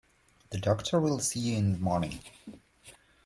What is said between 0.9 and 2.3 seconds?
will see you in the morning.